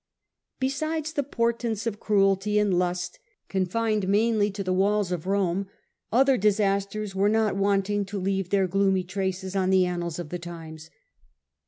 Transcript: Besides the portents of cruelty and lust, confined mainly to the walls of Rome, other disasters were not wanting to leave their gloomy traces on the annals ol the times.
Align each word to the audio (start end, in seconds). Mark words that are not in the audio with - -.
Besides 0.59 1.13
the 1.13 1.21
portents 1.21 1.85
of 1.85 1.99
cruelty 1.99 2.57
and 2.57 2.73
lust, 2.79 3.19
confined 3.49 4.07
mainly 4.07 4.49
to 4.49 4.63
the 4.63 4.73
walls 4.73 5.11
of 5.11 5.27
Rome, 5.27 5.67
other 6.11 6.37
disasters 6.37 7.13
were 7.13 7.29
not 7.29 7.55
wanting 7.55 8.05
to 8.05 8.17
leave 8.19 8.49
their 8.49 8.67
gloomy 8.67 9.03
traces 9.03 9.55
on 9.55 9.69
the 9.69 9.85
annals 9.85 10.19
ol 10.19 10.25
the 10.25 10.39
times. 10.39 10.89